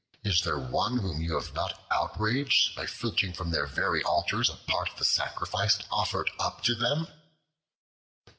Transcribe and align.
Is 0.23 0.41
there 0.41 0.57
one 0.57 0.97
whom 0.97 1.21
you 1.21 1.35
have 1.35 1.53
not 1.53 1.85
outraged 1.91 2.75
by 2.75 2.87
filching 2.87 3.33
from 3.33 3.51
their 3.51 3.67
very 3.67 4.01
altars 4.01 4.49
a 4.49 4.55
part 4.55 4.89
of 4.89 4.97
the 4.97 5.05
sacrifice 5.05 5.77
offered 5.91 6.31
up 6.39 6.63
to 6.63 6.73
them?" 6.73 7.05